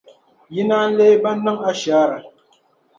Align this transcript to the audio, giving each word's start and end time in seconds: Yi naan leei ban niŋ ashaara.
Yi 0.53 0.61
naan 0.69 0.91
leei 0.97 1.15
ban 1.23 1.37
niŋ 1.45 1.57
ashaara. 1.69 2.17